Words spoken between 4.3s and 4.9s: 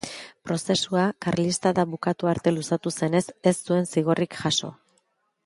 jaso.